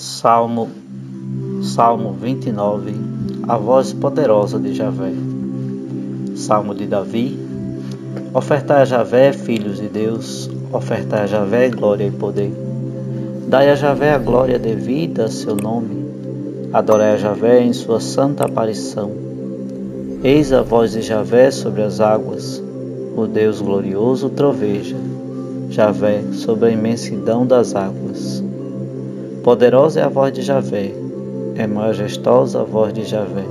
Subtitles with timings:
[0.00, 0.66] Salmo,
[1.62, 2.94] Salmo 29
[3.46, 5.12] A voz poderosa de Javé.
[6.36, 7.38] Salmo de Davi.
[8.32, 12.50] Ofertai a Javé, filhos de Deus, ofertai a Javé glória e poder.
[13.46, 16.02] Dai a Javé a glória devida a seu nome.
[16.72, 19.10] Adorai a Javé em sua santa aparição.
[20.24, 22.58] Eis a voz de Javé sobre as águas.
[23.14, 24.96] O Deus glorioso troveja.
[25.68, 28.42] Javé sobre a imensidão das águas.
[29.42, 30.92] Poderosa é a voz de Javé,
[31.56, 33.46] é majestosa a voz de Javé.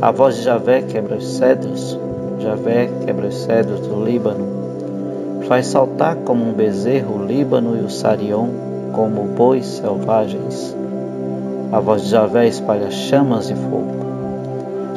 [0.00, 1.98] A voz de Javé quebra os cedros,
[2.38, 4.46] Javé quebra os cedros do Líbano.
[5.48, 8.46] Faz saltar como um bezerro o Líbano e o Sarion,
[8.92, 10.76] como bois selvagens.
[11.72, 13.96] A voz de Javé espalha chamas e fogo.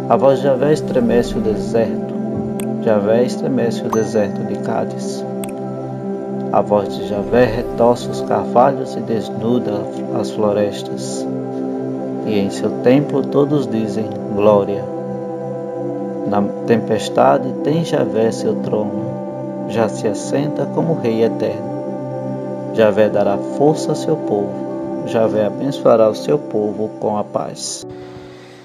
[0.07, 2.13] A voz de Javé estremece o deserto.
[2.83, 5.25] Javé estremece o deserto de Cádiz.
[6.53, 9.71] A voz de Javé retorce os carvalhos e desnuda
[10.21, 11.25] as florestas.
[12.27, 14.85] E em seu templo todos dizem glória.
[16.27, 21.73] Na tempestade tem Javé seu trono, já se assenta como Rei eterno.
[22.75, 27.83] Javé dará força ao seu povo, Javé abençoará o seu povo com a paz.